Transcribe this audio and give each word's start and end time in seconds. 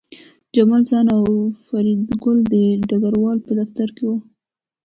جمال 0.55 0.83
خان 0.89 1.07
او 1.17 1.23
فریدګل 1.65 2.37
د 2.51 2.53
ډګروال 2.89 3.37
په 3.45 3.51
دفتر 3.59 3.87
کې 3.95 4.03
وو 4.07 4.15